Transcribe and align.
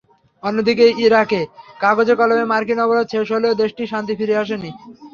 অন্যদিকে, 0.43 0.85
ইরাকে 1.05 1.41
কাগজে-কলমে 1.79 2.45
মার্কিন 2.51 2.79
অবরোধ 2.85 3.05
শেষ 3.13 3.27
হলেও 3.35 3.59
দেশটিতে 3.61 3.91
শান্তি 3.91 4.13
ফিরে 4.19 4.35
আসেনি। 4.41 4.71